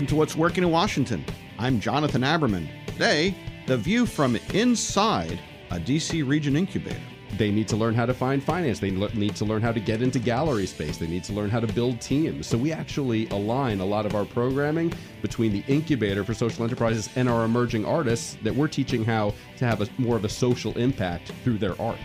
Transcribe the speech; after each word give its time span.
Welcome 0.00 0.16
to 0.16 0.16
What's 0.16 0.34
Working 0.34 0.64
in 0.64 0.70
Washington. 0.70 1.22
I'm 1.58 1.78
Jonathan 1.78 2.22
Aberman. 2.22 2.66
Today, 2.86 3.34
the 3.66 3.76
view 3.76 4.06
from 4.06 4.38
inside 4.54 5.38
a 5.70 5.78
DC 5.78 6.26
region 6.26 6.56
incubator. 6.56 6.96
They 7.36 7.50
need 7.50 7.68
to 7.68 7.76
learn 7.76 7.94
how 7.94 8.06
to 8.06 8.14
find 8.14 8.42
finance. 8.42 8.80
They 8.80 8.92
need 8.92 9.36
to 9.36 9.44
learn 9.44 9.60
how 9.60 9.72
to 9.72 9.78
get 9.78 10.00
into 10.00 10.18
gallery 10.18 10.64
space. 10.64 10.96
They 10.96 11.06
need 11.06 11.22
to 11.24 11.34
learn 11.34 11.50
how 11.50 11.60
to 11.60 11.66
build 11.66 12.00
teams. 12.00 12.46
So 12.46 12.56
we 12.56 12.72
actually 12.72 13.28
align 13.28 13.80
a 13.80 13.84
lot 13.84 14.06
of 14.06 14.14
our 14.14 14.24
programming 14.24 14.90
between 15.20 15.52
the 15.52 15.62
incubator 15.68 16.24
for 16.24 16.32
social 16.32 16.64
enterprises 16.64 17.10
and 17.14 17.28
our 17.28 17.44
emerging 17.44 17.84
artists 17.84 18.38
that 18.42 18.54
we're 18.54 18.68
teaching 18.68 19.04
how 19.04 19.34
to 19.58 19.66
have 19.66 19.82
a, 19.82 19.88
more 19.98 20.16
of 20.16 20.24
a 20.24 20.30
social 20.30 20.72
impact 20.78 21.30
through 21.44 21.58
their 21.58 21.78
art. 21.78 21.98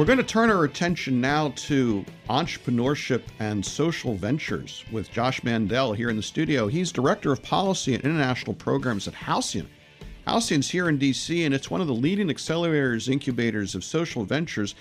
We're 0.00 0.06
going 0.06 0.16
to 0.16 0.24
turn 0.24 0.48
our 0.48 0.64
attention 0.64 1.20
now 1.20 1.50
to 1.56 2.06
entrepreneurship 2.30 3.20
and 3.38 3.62
social 3.62 4.14
ventures 4.14 4.82
with 4.90 5.10
Josh 5.10 5.42
Mandell 5.42 5.94
here 5.94 6.08
in 6.08 6.16
the 6.16 6.22
studio. 6.22 6.68
He's 6.68 6.90
Director 6.90 7.32
of 7.32 7.42
Policy 7.42 7.94
and 7.94 8.02
International 8.02 8.54
Programs 8.54 9.06
at 9.06 9.12
Halcyon. 9.12 9.68
Halcyon's 10.26 10.70
here 10.70 10.88
in 10.88 10.98
DC, 10.98 11.44
and 11.44 11.52
it's 11.52 11.70
one 11.70 11.82
of 11.82 11.86
the 11.86 11.92
leading 11.92 12.28
accelerators, 12.28 13.12
incubators 13.12 13.74
of 13.74 13.84
social 13.84 14.24
ventures 14.24 14.74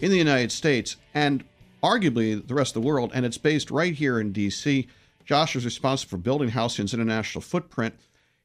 in 0.00 0.10
the 0.10 0.16
United 0.16 0.50
States 0.50 0.96
and 1.12 1.44
arguably 1.82 2.40
the 2.48 2.54
rest 2.54 2.74
of 2.74 2.80
the 2.82 2.88
world. 2.88 3.10
And 3.12 3.26
it's 3.26 3.36
based 3.36 3.70
right 3.70 3.94
here 3.94 4.20
in 4.20 4.32
DC. 4.32 4.86
Josh 5.26 5.54
is 5.54 5.66
responsible 5.66 6.08
for 6.08 6.16
building 6.16 6.48
Halcyon's 6.48 6.94
international 6.94 7.42
footprint 7.42 7.94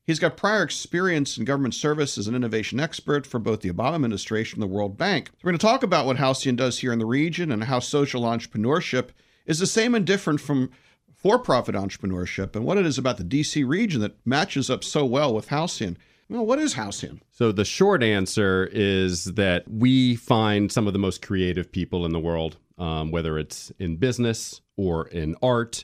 He's 0.08 0.20
got 0.20 0.38
prior 0.38 0.64
experience 0.64 1.38
in 1.38 1.44
government 1.44 1.74
service 1.74 2.18
as 2.18 2.30
an 2.30 2.36
innovation 2.36 2.80
expert 2.80 3.28
for 3.28 3.40
both 3.40 3.60
the 3.60 3.70
Obama 3.70 3.96
administration 3.96 4.62
and 4.62 4.72
the 4.72 4.74
World 4.74 4.98
Bank. 4.98 5.30
We're 5.44 5.52
going 5.52 5.60
to 5.60 5.66
talk 5.66 5.84
about 5.84 6.06
what 6.06 6.16
Halcyon 6.16 6.56
does 6.56 6.80
here 6.80 6.94
in 6.94 7.00
the 7.00 7.06
region 7.06 7.52
and 7.52 7.66
how 7.66 7.80
social 7.80 8.22
entrepreneurship 8.22 9.10
is 9.46 9.60
the 9.60 9.68
same 9.68 9.94
and 9.94 10.08
different 10.08 10.40
from 10.40 10.72
for 11.14 11.38
profit 11.38 11.76
entrepreneurship 11.76 12.56
and 12.56 12.64
what 12.64 12.78
it 12.78 12.86
is 12.86 12.98
about 12.98 13.18
the 13.18 13.24
DC 13.26 13.68
region 13.68 14.00
that 14.00 14.16
matches 14.26 14.70
up 14.70 14.82
so 14.82 15.04
well 15.04 15.34
with 15.34 15.50
Halcyon. 15.50 15.98
Well, 16.30 16.46
what 16.46 16.60
is 16.60 16.76
Halcyon? 16.76 17.22
So 17.32 17.52
the 17.52 17.66
short 17.66 18.02
answer 18.02 18.70
is 18.72 19.26
that 19.26 19.70
we 19.70 20.16
find 20.16 20.72
some 20.72 20.88
of 20.88 20.94
the 20.94 21.00
most 21.00 21.22
creative 21.22 21.70
people 21.70 22.06
in 22.06 22.14
the 22.14 22.20
world, 22.20 22.56
um, 22.78 23.12
whether 23.12 23.38
it's 23.38 23.74
in 23.78 23.98
business 23.98 24.62
or 24.78 25.10
in 25.10 25.36
art, 25.42 25.84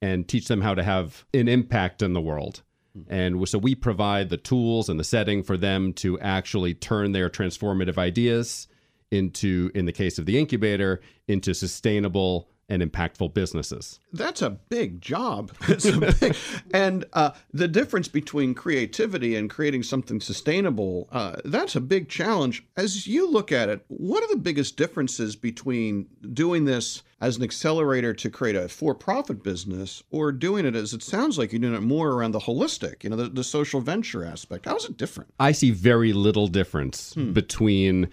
and 0.00 0.28
teach 0.28 0.46
them 0.46 0.60
how 0.60 0.74
to 0.74 0.84
have 0.84 1.24
an 1.34 1.48
impact 1.48 2.02
in 2.02 2.12
the 2.12 2.20
world. 2.20 2.62
And 3.08 3.48
so 3.48 3.58
we 3.58 3.74
provide 3.74 4.28
the 4.28 4.36
tools 4.36 4.88
and 4.88 4.98
the 4.98 5.04
setting 5.04 5.42
for 5.42 5.56
them 5.56 5.92
to 5.94 6.18
actually 6.20 6.74
turn 6.74 7.12
their 7.12 7.30
transformative 7.30 7.98
ideas 7.98 8.68
into, 9.10 9.70
in 9.74 9.86
the 9.86 9.92
case 9.92 10.18
of 10.18 10.26
the 10.26 10.38
incubator, 10.38 11.00
into 11.26 11.54
sustainable 11.54 12.48
and 12.68 12.82
impactful 12.82 13.32
businesses. 13.32 13.98
That's 14.12 14.42
a 14.42 14.50
big 14.50 15.00
job. 15.00 15.52
A 15.68 16.14
big, 16.20 16.36
and 16.74 17.04
uh, 17.14 17.30
the 17.52 17.68
difference 17.68 18.08
between 18.08 18.54
creativity 18.54 19.36
and 19.36 19.48
creating 19.48 19.82
something 19.82 20.20
sustainable, 20.20 21.08
uh, 21.10 21.36
that's 21.44 21.76
a 21.76 21.80
big 21.80 22.08
challenge. 22.08 22.66
As 22.76 23.06
you 23.06 23.30
look 23.30 23.52
at 23.52 23.68
it, 23.68 23.84
what 23.88 24.22
are 24.22 24.28
the 24.28 24.40
biggest 24.40 24.76
differences 24.76 25.34
between 25.36 26.06
doing 26.34 26.64
this 26.64 27.02
as 27.20 27.36
an 27.36 27.42
accelerator 27.42 28.12
to 28.14 28.30
create 28.30 28.56
a 28.56 28.68
for 28.68 28.94
profit 28.94 29.42
business 29.42 30.02
or 30.10 30.30
doing 30.30 30.66
it 30.66 30.76
as 30.76 30.92
it 30.92 31.02
sounds 31.02 31.38
like 31.38 31.52
you're 31.52 31.60
doing 31.60 31.74
it 31.74 31.80
more 31.80 32.10
around 32.10 32.32
the 32.32 32.38
holistic, 32.38 33.02
you 33.02 33.10
know, 33.10 33.16
the, 33.16 33.28
the 33.28 33.44
social 33.44 33.80
venture 33.80 34.24
aspect? 34.24 34.66
How 34.66 34.76
is 34.76 34.84
it 34.84 34.96
different? 34.96 35.32
I 35.40 35.52
see 35.52 35.70
very 35.70 36.12
little 36.12 36.48
difference 36.48 37.14
hmm. 37.14 37.32
between 37.32 38.10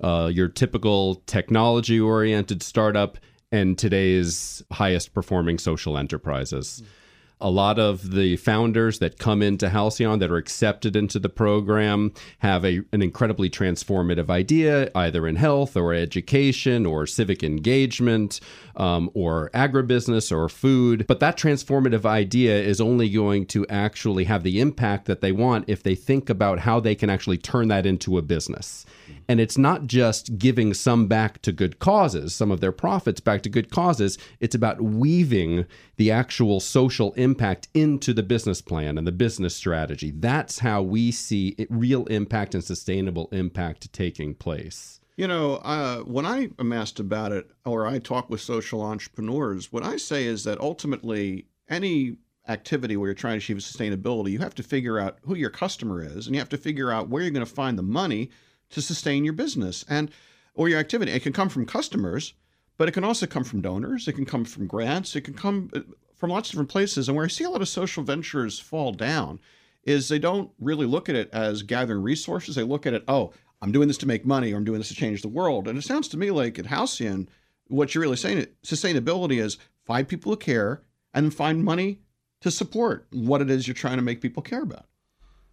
uh, 0.00 0.30
your 0.32 0.48
typical 0.48 1.16
technology 1.26 2.00
oriented 2.00 2.62
startup 2.62 3.18
and 3.50 3.78
today's 3.78 4.62
highest 4.72 5.14
performing 5.14 5.58
social 5.58 5.96
enterprises. 5.98 6.82
Mm-hmm 6.82 6.94
a 7.40 7.50
lot 7.50 7.78
of 7.78 8.12
the 8.12 8.36
founders 8.36 8.98
that 8.98 9.18
come 9.18 9.42
into 9.42 9.68
Halcyon 9.68 10.18
that 10.18 10.30
are 10.30 10.36
accepted 10.36 10.96
into 10.96 11.18
the 11.18 11.28
program 11.28 12.12
have 12.38 12.64
a, 12.64 12.80
an 12.92 13.02
incredibly 13.02 13.48
transformative 13.48 14.28
idea, 14.28 14.90
either 14.94 15.26
in 15.26 15.36
health 15.36 15.76
or 15.76 15.94
education 15.94 16.84
or 16.84 17.06
civic 17.06 17.42
engagement 17.42 18.40
um, 18.76 19.10
or 19.14 19.50
agribusiness 19.54 20.36
or 20.36 20.48
food. 20.48 21.06
But 21.06 21.20
that 21.20 21.36
transformative 21.36 22.04
idea 22.04 22.60
is 22.60 22.80
only 22.80 23.08
going 23.08 23.46
to 23.46 23.66
actually 23.68 24.24
have 24.24 24.42
the 24.42 24.60
impact 24.60 25.06
that 25.06 25.20
they 25.20 25.32
want 25.32 25.64
if 25.68 25.82
they 25.82 25.94
think 25.94 26.28
about 26.30 26.60
how 26.60 26.80
they 26.80 26.94
can 26.94 27.10
actually 27.10 27.38
turn 27.38 27.68
that 27.68 27.86
into 27.86 28.18
a 28.18 28.22
business. 28.22 28.84
And 29.28 29.40
it's 29.40 29.58
not 29.58 29.86
just 29.86 30.38
giving 30.38 30.72
some 30.74 31.06
back 31.06 31.42
to 31.42 31.52
good 31.52 31.78
causes, 31.78 32.34
some 32.34 32.50
of 32.50 32.60
their 32.60 32.72
profits 32.72 33.20
back 33.20 33.42
to 33.42 33.50
good 33.50 33.70
causes. 33.70 34.16
It's 34.40 34.54
about 34.54 34.80
weaving 34.80 35.66
the 35.96 36.10
actual 36.10 36.60
social 36.60 37.12
impact 37.12 37.27
into 37.74 38.12
the 38.12 38.22
business 38.22 38.60
plan 38.60 38.98
and 38.98 39.06
the 39.06 39.12
business 39.12 39.54
strategy. 39.54 40.12
That's 40.14 40.60
how 40.60 40.82
we 40.82 41.10
see 41.10 41.54
it, 41.58 41.68
real 41.70 42.06
impact 42.06 42.54
and 42.54 42.62
sustainable 42.62 43.28
impact 43.32 43.92
taking 43.92 44.34
place. 44.34 45.00
You 45.16 45.26
know, 45.26 45.56
uh, 45.56 45.98
when 46.00 46.24
I 46.24 46.50
am 46.60 46.72
asked 46.72 47.00
about 47.00 47.32
it 47.32 47.50
or 47.64 47.86
I 47.86 47.98
talk 47.98 48.30
with 48.30 48.40
social 48.40 48.82
entrepreneurs, 48.82 49.72
what 49.72 49.84
I 49.84 49.96
say 49.96 50.24
is 50.24 50.44
that 50.44 50.60
ultimately 50.60 51.46
any 51.68 52.18
activity 52.48 52.96
where 52.96 53.08
you're 53.08 53.14
trying 53.14 53.34
to 53.34 53.38
achieve 53.38 53.56
sustainability, 53.56 54.30
you 54.30 54.38
have 54.38 54.54
to 54.54 54.62
figure 54.62 54.98
out 54.98 55.18
who 55.22 55.34
your 55.34 55.50
customer 55.50 56.02
is 56.02 56.26
and 56.26 56.34
you 56.34 56.40
have 56.40 56.48
to 56.50 56.56
figure 56.56 56.90
out 56.90 57.08
where 57.08 57.22
you're 57.22 57.32
going 57.32 57.44
to 57.44 57.52
find 57.52 57.76
the 57.76 57.82
money 57.82 58.30
to 58.70 58.80
sustain 58.80 59.24
your 59.24 59.32
business 59.32 59.84
and 59.88 60.10
or 60.54 60.68
your 60.68 60.78
activity. 60.78 61.12
It 61.12 61.22
can 61.22 61.32
come 61.32 61.48
from 61.48 61.66
customers, 61.66 62.34
but 62.76 62.88
it 62.88 62.92
can 62.92 63.04
also 63.04 63.26
come 63.26 63.44
from 63.44 63.60
donors. 63.60 64.08
It 64.08 64.14
can 64.14 64.24
come 64.24 64.44
from 64.44 64.66
grants. 64.66 65.16
It 65.16 65.22
can 65.22 65.34
come 65.34 65.70
uh, 65.74 65.80
from 66.18 66.30
lots 66.30 66.48
of 66.48 66.52
different 66.52 66.70
places. 66.70 67.08
And 67.08 67.16
where 67.16 67.24
I 67.24 67.28
see 67.28 67.44
a 67.44 67.50
lot 67.50 67.62
of 67.62 67.68
social 67.68 68.02
ventures 68.02 68.58
fall 68.58 68.92
down 68.92 69.40
is 69.84 70.08
they 70.08 70.18
don't 70.18 70.50
really 70.60 70.86
look 70.86 71.08
at 71.08 71.14
it 71.14 71.30
as 71.32 71.62
gathering 71.62 72.02
resources. 72.02 72.56
They 72.56 72.62
look 72.62 72.86
at 72.86 72.92
it, 72.92 73.04
oh, 73.08 73.32
I'm 73.62 73.72
doing 73.72 73.88
this 73.88 73.98
to 73.98 74.06
make 74.06 74.26
money 74.26 74.52
or 74.52 74.56
I'm 74.56 74.64
doing 74.64 74.78
this 74.78 74.88
to 74.88 74.94
change 74.94 75.22
the 75.22 75.28
world. 75.28 75.66
And 75.66 75.78
it 75.78 75.82
sounds 75.82 76.08
to 76.08 76.16
me 76.16 76.30
like 76.30 76.58
at 76.58 76.66
Halcyon, 76.66 77.28
what 77.68 77.94
you're 77.94 78.02
really 78.02 78.16
saying, 78.16 78.46
sustainability 78.62 79.40
is 79.40 79.58
find 79.86 80.06
people 80.06 80.32
who 80.32 80.36
care 80.36 80.82
and 81.14 81.34
find 81.34 81.64
money 81.64 82.00
to 82.40 82.50
support 82.50 83.06
what 83.10 83.40
it 83.40 83.50
is 83.50 83.66
you're 83.66 83.74
trying 83.74 83.96
to 83.96 84.02
make 84.02 84.20
people 84.20 84.42
care 84.42 84.62
about. 84.62 84.86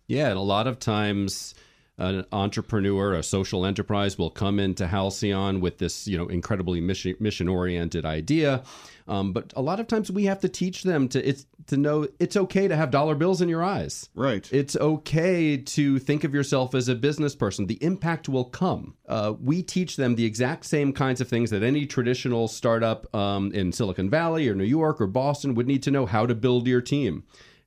Yeah, 0.07 0.29
and 0.29 0.37
a 0.37 0.41
lot 0.41 0.67
of 0.67 0.79
times 0.79 1.55
an 1.97 2.25
entrepreneur, 2.31 3.13
a 3.13 3.23
social 3.23 3.65
enterprise 3.65 4.17
will 4.17 4.29
come 4.29 4.59
into 4.59 4.87
Halcyon 4.87 5.61
with 5.61 5.77
this, 5.77 6.07
you 6.07 6.17
know, 6.17 6.27
incredibly 6.27 6.81
mission 6.81 7.15
mission 7.19 7.47
oriented 7.47 8.05
idea. 8.05 8.63
Um, 9.07 9.31
but 9.31 9.53
a 9.55 9.61
lot 9.61 9.79
of 9.79 9.87
times 9.87 10.11
we 10.11 10.25
have 10.25 10.39
to 10.41 10.49
teach 10.49 10.83
them 10.83 11.07
to 11.09 11.25
it's 11.25 11.45
to 11.67 11.77
know 11.77 12.07
it's 12.19 12.35
okay 12.35 12.67
to 12.67 12.75
have 12.75 12.91
dollar 12.91 13.15
bills 13.15 13.41
in 13.41 13.47
your 13.47 13.63
eyes. 13.63 14.09
Right. 14.13 14.47
It's 14.51 14.75
okay 14.75 15.57
to 15.57 15.99
think 15.99 16.25
of 16.25 16.33
yourself 16.33 16.75
as 16.75 16.89
a 16.89 16.95
business 16.95 17.33
person. 17.33 17.67
The 17.67 17.81
impact 17.81 18.27
will 18.27 18.45
come. 18.45 18.95
Uh, 19.07 19.33
we 19.41 19.63
teach 19.63 19.95
them 19.95 20.15
the 20.15 20.25
exact 20.25 20.65
same 20.65 20.91
kinds 20.91 21.21
of 21.21 21.29
things 21.29 21.49
that 21.51 21.63
any 21.63 21.85
traditional 21.85 22.49
startup 22.49 23.13
um, 23.15 23.53
in 23.53 23.71
Silicon 23.71 24.09
Valley 24.09 24.49
or 24.49 24.55
New 24.55 24.65
York 24.65 24.99
or 24.99 25.07
Boston 25.07 25.55
would 25.55 25.67
need 25.67 25.83
to 25.83 25.91
know 25.91 26.05
how 26.05 26.25
to 26.25 26.35
build 26.35 26.67
your 26.67 26.81
team 26.81 27.23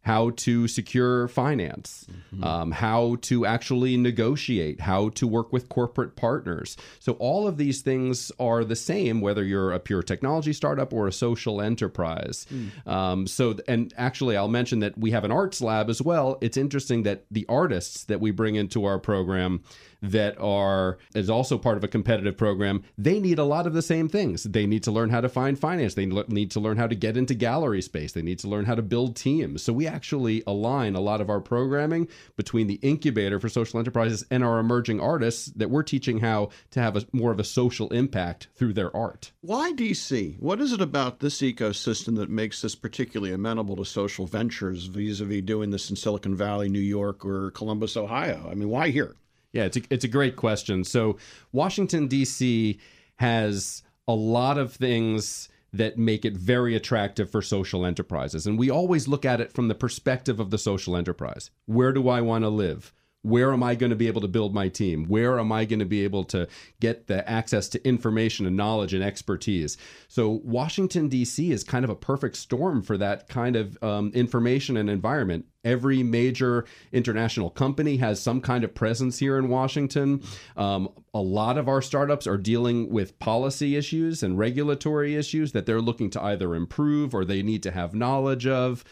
how 0.08 0.30
to 0.30 0.66
secure 0.66 1.28
finance, 1.28 2.06
mm-hmm. 2.10 2.42
um, 2.42 2.70
how 2.70 3.18
to 3.20 3.44
actually 3.44 3.94
negotiate, 3.94 4.80
how 4.80 5.10
to 5.10 5.26
work 5.26 5.52
with 5.52 5.68
corporate 5.68 6.16
partners. 6.16 6.78
So, 6.98 7.12
all 7.18 7.46
of 7.46 7.58
these 7.58 7.82
things 7.82 8.32
are 8.40 8.64
the 8.64 8.74
same, 8.74 9.20
whether 9.20 9.44
you're 9.44 9.70
a 9.70 9.78
pure 9.78 10.02
technology 10.02 10.54
startup 10.54 10.94
or 10.94 11.08
a 11.08 11.12
social 11.12 11.60
enterprise. 11.60 12.46
Mm. 12.50 12.90
Um, 12.90 13.26
so, 13.26 13.56
and 13.68 13.92
actually, 13.98 14.34
I'll 14.34 14.48
mention 14.48 14.78
that 14.78 14.96
we 14.96 15.10
have 15.10 15.24
an 15.24 15.30
arts 15.30 15.60
lab 15.60 15.90
as 15.90 16.00
well. 16.00 16.38
It's 16.40 16.56
interesting 16.56 17.02
that 17.02 17.26
the 17.30 17.44
artists 17.46 18.04
that 18.04 18.18
we 18.18 18.30
bring 18.30 18.54
into 18.54 18.86
our 18.86 18.98
program 18.98 19.62
that 20.02 20.38
are 20.40 20.98
is 21.14 21.28
also 21.28 21.58
part 21.58 21.76
of 21.76 21.84
a 21.84 21.88
competitive 21.88 22.36
program, 22.36 22.82
they 22.96 23.18
need 23.20 23.38
a 23.38 23.44
lot 23.44 23.66
of 23.66 23.74
the 23.74 23.82
same 23.82 24.08
things. 24.08 24.44
They 24.44 24.66
need 24.66 24.82
to 24.84 24.92
learn 24.92 25.10
how 25.10 25.20
to 25.20 25.28
find 25.28 25.58
finance. 25.58 25.94
They 25.94 26.06
need 26.06 26.50
to 26.52 26.60
learn 26.60 26.76
how 26.76 26.86
to 26.86 26.94
get 26.94 27.16
into 27.16 27.34
gallery 27.34 27.82
space. 27.82 28.12
They 28.12 28.22
need 28.22 28.38
to 28.40 28.48
learn 28.48 28.64
how 28.64 28.74
to 28.74 28.82
build 28.82 29.16
teams. 29.16 29.62
So 29.62 29.72
we 29.72 29.86
actually 29.98 30.44
align 30.46 30.94
a 30.94 31.00
lot 31.00 31.20
of 31.20 31.28
our 31.28 31.40
programming 31.40 32.06
between 32.36 32.68
the 32.68 32.78
incubator 32.82 33.40
for 33.40 33.48
social 33.48 33.80
enterprises 33.80 34.24
and 34.30 34.44
our 34.44 34.60
emerging 34.60 35.00
artists 35.00 35.46
that 35.56 35.70
we're 35.70 35.82
teaching 35.82 36.20
how 36.20 36.50
to 36.70 36.78
have 36.78 36.96
a 36.96 37.04
more 37.10 37.32
of 37.32 37.40
a 37.40 37.44
social 37.44 37.88
impact 37.88 38.46
through 38.54 38.72
their 38.72 38.96
art. 38.96 39.32
Why 39.40 39.72
DC? 39.72 40.38
What 40.38 40.60
is 40.60 40.72
it 40.72 40.80
about 40.80 41.18
this 41.18 41.40
ecosystem 41.40 42.14
that 42.14 42.30
makes 42.30 42.62
this 42.62 42.76
particularly 42.76 43.34
amenable 43.34 43.74
to 43.74 43.84
social 43.84 44.24
ventures 44.24 44.84
vis-a-vis 44.84 45.42
doing 45.42 45.70
this 45.70 45.90
in 45.90 45.96
Silicon 45.96 46.36
Valley, 46.36 46.68
New 46.68 46.78
York, 46.78 47.24
or 47.24 47.50
Columbus, 47.50 47.96
Ohio? 47.96 48.46
I 48.48 48.54
mean, 48.54 48.68
why 48.68 48.90
here? 48.90 49.16
Yeah, 49.50 49.64
it's 49.64 49.78
a, 49.78 49.82
it's 49.90 50.04
a 50.04 50.08
great 50.08 50.36
question. 50.36 50.84
So, 50.84 51.18
Washington, 51.50 52.06
D.C. 52.06 52.78
has 53.16 53.82
a 54.06 54.14
lot 54.14 54.58
of 54.58 54.74
things 54.74 55.48
that 55.72 55.98
make 55.98 56.24
it 56.24 56.36
very 56.36 56.74
attractive 56.74 57.30
for 57.30 57.42
social 57.42 57.84
enterprises. 57.84 58.46
And 58.46 58.58
we 58.58 58.70
always 58.70 59.08
look 59.08 59.24
at 59.24 59.40
it 59.40 59.52
from 59.52 59.68
the 59.68 59.74
perspective 59.74 60.40
of 60.40 60.50
the 60.50 60.58
social 60.58 60.96
enterprise. 60.96 61.50
Where 61.66 61.92
do 61.92 62.08
I 62.08 62.20
want 62.20 62.44
to 62.44 62.48
live? 62.48 62.92
Where 63.28 63.52
am 63.52 63.62
I 63.62 63.74
going 63.74 63.90
to 63.90 63.96
be 63.96 64.06
able 64.06 64.20
to 64.22 64.28
build 64.28 64.54
my 64.54 64.68
team? 64.68 65.04
Where 65.06 65.38
am 65.38 65.52
I 65.52 65.64
going 65.64 65.78
to 65.78 65.84
be 65.84 66.04
able 66.04 66.24
to 66.24 66.48
get 66.80 67.06
the 67.06 67.28
access 67.28 67.68
to 67.70 67.86
information 67.86 68.46
and 68.46 68.56
knowledge 68.56 68.94
and 68.94 69.04
expertise? 69.04 69.76
So, 70.08 70.40
Washington, 70.44 71.08
D.C. 71.08 71.50
is 71.50 71.64
kind 71.64 71.84
of 71.84 71.90
a 71.90 71.96
perfect 71.96 72.36
storm 72.36 72.82
for 72.82 72.96
that 72.98 73.28
kind 73.28 73.56
of 73.56 73.82
um, 73.82 74.10
information 74.14 74.76
and 74.76 74.88
environment. 74.88 75.46
Every 75.64 76.02
major 76.02 76.64
international 76.92 77.50
company 77.50 77.98
has 77.98 78.22
some 78.22 78.40
kind 78.40 78.64
of 78.64 78.74
presence 78.74 79.18
here 79.18 79.36
in 79.36 79.48
Washington. 79.48 80.22
Um, 80.56 80.88
a 81.12 81.20
lot 81.20 81.58
of 81.58 81.68
our 81.68 81.82
startups 81.82 82.26
are 82.26 82.38
dealing 82.38 82.90
with 82.90 83.18
policy 83.18 83.76
issues 83.76 84.22
and 84.22 84.38
regulatory 84.38 85.16
issues 85.16 85.52
that 85.52 85.66
they're 85.66 85.80
looking 85.80 86.10
to 86.10 86.22
either 86.22 86.54
improve 86.54 87.14
or 87.14 87.24
they 87.24 87.42
need 87.42 87.62
to 87.64 87.70
have 87.70 87.94
knowledge 87.94 88.46
of. 88.46 88.84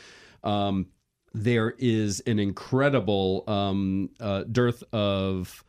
Um, 0.44 0.88
there 1.36 1.74
is 1.78 2.20
an 2.20 2.38
incredible 2.38 3.44
um, 3.46 4.08
uh, 4.20 4.44
dearth 4.44 4.82
of 4.92 5.62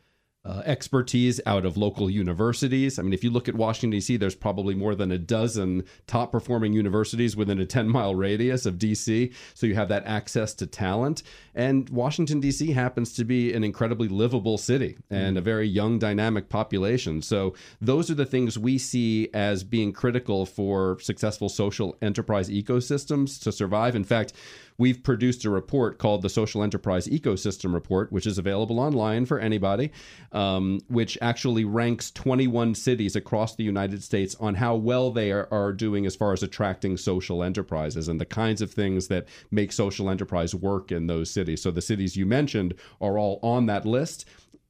uh, 0.45 0.61
expertise 0.65 1.41
out 1.45 1.65
of 1.65 1.75
local 1.75 2.09
universities. 2.09 2.97
I 2.97 3.01
mean, 3.01 3.11
if 3.11 3.21
you 3.21 3.29
look 3.29 3.49
at 3.49 3.55
Washington, 3.55 3.89
D.C., 3.89 4.15
there's 4.15 4.33
probably 4.33 4.75
more 4.75 4.95
than 4.95 5.11
a 5.11 5.17
dozen 5.17 5.83
top 6.05 6.31
performing 6.31 6.71
universities 6.71 7.35
within 7.35 7.59
a 7.59 7.65
10 7.65 7.89
mile 7.89 8.15
radius 8.15 8.65
of 8.65 8.79
D.C. 8.79 9.33
So 9.55 9.67
you 9.67 9.75
have 9.75 9.89
that 9.89 10.05
access 10.05 10.53
to 10.55 10.65
talent. 10.65 11.21
And 11.53 11.89
Washington, 11.89 12.39
D.C. 12.39 12.71
happens 12.71 13.11
to 13.13 13.25
be 13.25 13.51
an 13.51 13.65
incredibly 13.65 14.07
livable 14.07 14.57
city 14.57 14.97
and 15.09 15.37
a 15.37 15.41
very 15.41 15.67
young, 15.67 15.99
dynamic 15.99 16.47
population. 16.47 17.21
So 17.21 17.53
those 17.81 18.09
are 18.09 18.15
the 18.15 18.25
things 18.25 18.57
we 18.57 18.77
see 18.77 19.29
as 19.33 19.65
being 19.65 19.91
critical 19.91 20.45
for 20.45 20.97
successful 21.01 21.49
social 21.49 21.97
enterprise 22.01 22.49
ecosystems 22.49 23.41
to 23.43 23.51
survive. 23.51 23.97
In 23.97 24.05
fact, 24.05 24.31
we've 24.77 25.03
produced 25.03 25.43
a 25.45 25.49
report 25.49 25.97
called 25.97 26.21
the 26.21 26.29
Social 26.29 26.63
Enterprise 26.63 27.07
Ecosystem 27.07 27.73
Report, 27.73 28.11
which 28.11 28.27
is 28.27 28.37
available 28.37 28.79
online 28.79 29.25
for 29.25 29.39
anybody, 29.39 29.91
um, 30.31 30.79
which 30.87 31.17
actually 31.21 31.65
ranks 31.65 32.11
21 32.11 32.75
cities 32.75 33.15
across 33.15 33.55
the 33.55 33.63
United 33.63 34.03
States 34.03 34.35
on 34.39 34.55
how 34.55 34.75
well 34.75 35.11
they 35.11 35.31
are, 35.31 35.47
are 35.51 35.73
doing 35.73 36.05
as 36.05 36.15
far 36.15 36.33
as 36.33 36.43
attracting 36.43 36.97
social 36.97 37.43
enterprises 37.43 38.07
and 38.07 38.21
the 38.21 38.25
kinds 38.25 38.61
of 38.61 38.71
things 38.71 39.07
that 39.07 39.27
make 39.51 39.71
social 39.71 40.09
enterprise 40.09 40.53
work 40.53 40.91
in 40.91 41.07
those 41.07 41.29
cities. 41.29 41.61
So 41.61 41.71
the 41.71 41.81
cities 41.81 42.15
you 42.15 42.25
mentioned 42.25 42.73
are 43.01 43.17
all 43.17 43.39
on 43.41 43.65
that 43.67 43.85
list. 43.85 44.25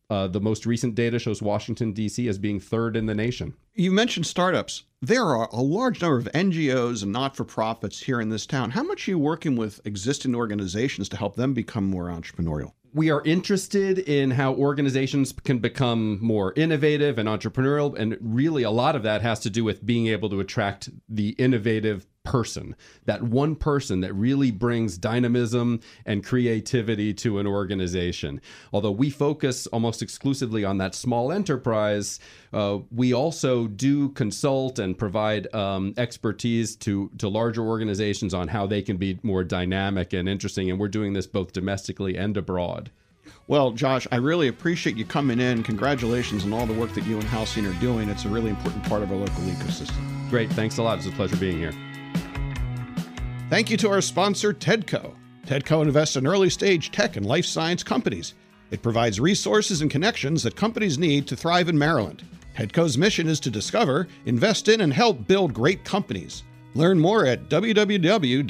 Uh, 0.09 0.27
the 0.27 0.39
most 0.39 0.65
recent 0.65 0.95
data 0.95 1.19
shows 1.19 1.41
Washington, 1.41 1.91
D.C. 1.91 2.27
as 2.27 2.37
being 2.37 2.59
third 2.59 2.95
in 2.95 3.07
the 3.07 3.15
nation. 3.15 3.53
You 3.73 3.91
mentioned 3.91 4.25
startups. 4.25 4.83
There 5.01 5.23
are 5.23 5.49
a 5.51 5.61
large 5.61 6.01
number 6.01 6.17
of 6.17 6.29
NGOs 6.33 7.03
and 7.03 7.11
not 7.11 7.35
for 7.35 7.43
profits 7.43 8.01
here 8.01 8.21
in 8.21 8.29
this 8.29 8.45
town. 8.45 8.71
How 8.71 8.83
much 8.83 9.07
are 9.07 9.11
you 9.11 9.19
working 9.19 9.55
with 9.55 9.81
existing 9.85 10.33
organizations 10.33 11.09
to 11.09 11.17
help 11.17 11.35
them 11.35 11.53
become 11.53 11.85
more 11.85 12.05
entrepreneurial? 12.05 12.71
we 12.93 13.11
are 13.11 13.21
interested 13.25 13.99
in 13.99 14.31
how 14.31 14.53
organizations 14.53 15.31
can 15.31 15.59
become 15.59 16.17
more 16.19 16.51
innovative 16.55 17.19
and 17.19 17.29
entrepreneurial. 17.29 17.97
And 17.97 18.17
really, 18.19 18.63
a 18.63 18.71
lot 18.71 18.95
of 18.95 19.03
that 19.03 19.21
has 19.21 19.39
to 19.41 19.51
do 19.51 19.63
with 19.63 19.85
being 19.85 20.07
able 20.07 20.29
to 20.29 20.39
attract 20.39 20.89
the 21.07 21.29
innovative 21.31 22.07
person, 22.27 22.75
that 23.05 23.23
one 23.23 23.55
person 23.55 24.01
that 24.01 24.13
really 24.13 24.51
brings 24.51 24.97
dynamism 24.97 25.79
and 26.05 26.25
creativity 26.25 27.13
to 27.13 27.39
an 27.39 27.47
organization. 27.47 28.41
Although 28.73 28.91
we 28.91 29.09
focus 29.09 29.65
almost 29.67 30.01
exclusively 30.01 30.65
on 30.65 30.77
that 30.79 30.93
small 30.93 31.31
enterprise, 31.31 32.19
uh, 32.51 32.79
we 32.91 33.13
also 33.13 33.67
do 33.67 34.09
consult 34.09 34.77
and 34.77 34.97
provide 34.97 35.53
um, 35.53 35.93
expertise 35.97 36.75
to, 36.75 37.09
to 37.17 37.29
larger 37.29 37.63
organizations 37.63 38.33
on 38.33 38.49
how 38.49 38.67
they 38.67 38.81
can 38.81 38.97
be 38.97 39.19
more 39.23 39.43
dynamic 39.43 40.13
and 40.13 40.27
interesting. 40.27 40.69
And 40.69 40.79
we're 40.79 40.87
doing 40.89 41.13
this 41.13 41.27
both 41.27 41.53
domestically 41.53 42.17
and 42.17 42.35
abroad. 42.35 42.91
Well, 43.47 43.71
Josh, 43.71 44.07
I 44.11 44.17
really 44.17 44.49
appreciate 44.49 44.97
you 44.97 45.05
coming 45.05 45.39
in. 45.39 45.63
Congratulations 45.63 46.43
on 46.43 46.51
all 46.51 46.65
the 46.65 46.73
work 46.73 46.93
that 46.93 47.05
you 47.05 47.15
and 47.15 47.23
Halcyon 47.23 47.65
are 47.65 47.79
doing. 47.79 48.09
It's 48.09 48.25
a 48.25 48.29
really 48.29 48.49
important 48.49 48.83
part 48.83 49.03
of 49.03 49.11
our 49.11 49.17
local 49.17 49.43
ecosystem. 49.43 50.29
Great. 50.29 50.51
Thanks 50.51 50.77
a 50.77 50.83
lot. 50.83 50.97
It's 50.97 51.07
a 51.07 51.11
pleasure 51.11 51.37
being 51.37 51.57
here. 51.57 51.71
Thank 53.49 53.71
you 53.71 53.77
to 53.77 53.89
our 53.89 54.01
sponsor, 54.01 54.51
TEDCO. 54.51 55.15
TEDCO 55.45 55.81
invests 55.81 56.17
in 56.17 56.27
early 56.27 56.49
stage 56.49 56.91
tech 56.91 57.15
and 57.15 57.25
life 57.25 57.45
science 57.45 57.81
companies. 57.81 58.33
It 58.71 58.81
provides 58.81 59.21
resources 59.21 59.81
and 59.81 59.89
connections 59.89 60.43
that 60.43 60.57
companies 60.57 60.97
need 60.97 61.27
to 61.27 61.37
thrive 61.37 61.69
in 61.69 61.77
Maryland. 61.77 62.25
TEDCO's 62.57 62.97
mission 62.97 63.29
is 63.29 63.39
to 63.39 63.49
discover, 63.49 64.09
invest 64.25 64.67
in, 64.67 64.81
and 64.81 64.91
help 64.91 65.25
build 65.27 65.53
great 65.53 65.85
companies. 65.85 66.43
Learn 66.75 66.99
more 66.99 67.25
at 67.25 67.47
www.tedco.md. 67.47 68.47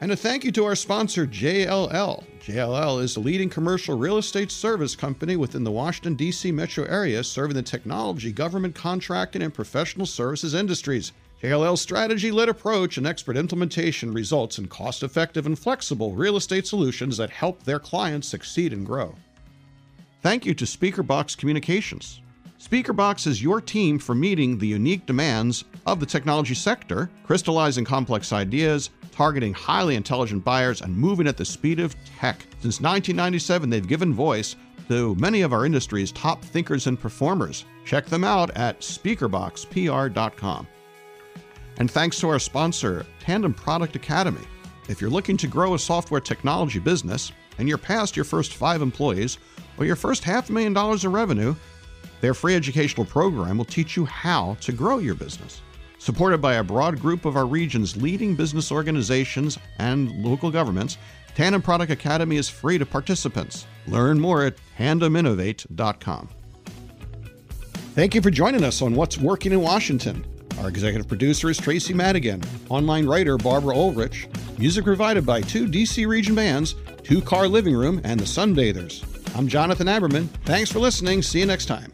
And 0.00 0.12
a 0.12 0.16
thank 0.16 0.42
you 0.42 0.50
to 0.52 0.64
our 0.64 0.74
sponsor, 0.74 1.24
JLL. 1.24 2.24
JLL 2.40 3.00
is 3.00 3.14
the 3.14 3.20
leading 3.20 3.48
commercial 3.48 3.96
real 3.96 4.18
estate 4.18 4.50
service 4.50 4.96
company 4.96 5.36
within 5.36 5.62
the 5.62 5.70
Washington, 5.70 6.16
D.C. 6.16 6.50
metro 6.50 6.82
area, 6.86 7.22
serving 7.22 7.54
the 7.54 7.62
technology, 7.62 8.32
government 8.32 8.74
contracting, 8.74 9.42
and 9.42 9.54
professional 9.54 10.06
services 10.06 10.54
industries. 10.54 11.12
JLL's 11.42 11.80
strategy 11.80 12.32
led 12.32 12.48
approach 12.48 12.98
and 12.98 13.06
expert 13.06 13.36
implementation 13.36 14.12
results 14.12 14.58
in 14.58 14.66
cost 14.66 15.04
effective 15.04 15.46
and 15.46 15.56
flexible 15.56 16.12
real 16.12 16.36
estate 16.36 16.66
solutions 16.66 17.16
that 17.16 17.30
help 17.30 17.62
their 17.62 17.78
clients 17.78 18.26
succeed 18.26 18.72
and 18.72 18.84
grow. 18.84 19.14
Thank 20.20 20.44
you 20.44 20.54
to 20.54 20.64
SpeakerBox 20.64 21.38
Communications. 21.38 22.20
SpeakerBox 22.58 23.28
is 23.28 23.40
your 23.40 23.60
team 23.60 24.00
for 24.00 24.16
meeting 24.16 24.58
the 24.58 24.66
unique 24.66 25.06
demands 25.06 25.62
of 25.86 26.00
the 26.00 26.06
technology 26.06 26.54
sector, 26.54 27.08
crystallizing 27.22 27.84
complex 27.84 28.32
ideas, 28.32 28.90
targeting 29.12 29.54
highly 29.54 29.94
intelligent 29.94 30.44
buyers, 30.44 30.82
and 30.82 30.96
moving 30.96 31.28
at 31.28 31.36
the 31.36 31.44
speed 31.44 31.78
of 31.78 31.94
tech. 32.18 32.40
Since 32.60 32.80
1997, 32.80 33.70
they've 33.70 33.86
given 33.86 34.12
voice 34.12 34.56
to 34.88 35.14
many 35.14 35.42
of 35.42 35.52
our 35.52 35.64
industry's 35.64 36.10
top 36.10 36.42
thinkers 36.42 36.88
and 36.88 36.98
performers. 36.98 37.64
Check 37.84 38.06
them 38.06 38.24
out 38.24 38.50
at 38.56 38.80
speakerboxpr.com. 38.80 40.66
And 41.78 41.90
thanks 41.90 42.18
to 42.20 42.28
our 42.28 42.40
sponsor, 42.40 43.06
Tandem 43.20 43.54
Product 43.54 43.96
Academy. 43.96 44.46
If 44.88 45.00
you're 45.00 45.10
looking 45.10 45.36
to 45.38 45.46
grow 45.46 45.74
a 45.74 45.78
software 45.78 46.20
technology 46.20 46.80
business 46.80 47.32
and 47.58 47.68
you're 47.68 47.78
past 47.78 48.16
your 48.16 48.24
first 48.24 48.54
five 48.54 48.82
employees 48.82 49.38
or 49.78 49.84
your 49.84 49.96
first 49.96 50.24
half 50.24 50.50
million 50.50 50.72
dollars 50.72 51.04
in 51.04 51.12
revenue, 51.12 51.54
their 52.20 52.34
free 52.34 52.56
educational 52.56 53.06
program 53.06 53.58
will 53.58 53.64
teach 53.64 53.96
you 53.96 54.04
how 54.04 54.56
to 54.60 54.72
grow 54.72 54.98
your 54.98 55.14
business. 55.14 55.62
Supported 55.98 56.38
by 56.38 56.54
a 56.54 56.64
broad 56.64 57.00
group 57.00 57.24
of 57.24 57.36
our 57.36 57.46
region's 57.46 57.96
leading 57.96 58.34
business 58.34 58.72
organizations 58.72 59.58
and 59.78 60.10
local 60.24 60.50
governments, 60.50 60.98
Tandem 61.34 61.62
Product 61.62 61.92
Academy 61.92 62.36
is 62.36 62.48
free 62.48 62.78
to 62.78 62.86
participants. 62.86 63.66
Learn 63.86 64.18
more 64.18 64.44
at 64.44 64.56
tandeminnovate.com. 64.78 66.28
Thank 67.94 68.14
you 68.14 68.22
for 68.22 68.30
joining 68.30 68.64
us 68.64 68.80
on 68.82 68.94
What's 68.94 69.18
Working 69.18 69.52
in 69.52 69.60
Washington. 69.60 70.24
Our 70.60 70.68
executive 70.68 71.06
producer 71.06 71.50
is 71.50 71.58
Tracy 71.58 71.94
Madigan, 71.94 72.42
online 72.68 73.06
writer 73.06 73.36
Barbara 73.36 73.76
Ulrich, 73.76 74.28
music 74.58 74.84
provided 74.84 75.24
by 75.24 75.40
two 75.40 75.66
DC 75.66 76.06
region 76.06 76.34
bands, 76.34 76.74
Two 77.04 77.22
Car 77.22 77.48
Living 77.48 77.74
Room, 77.74 78.00
and 78.04 78.18
the 78.18 78.24
Sunbathers. 78.24 79.04
I'm 79.36 79.48
Jonathan 79.48 79.86
Aberman. 79.86 80.28
Thanks 80.44 80.70
for 80.70 80.80
listening. 80.80 81.22
See 81.22 81.40
you 81.40 81.46
next 81.46 81.66
time. 81.66 81.92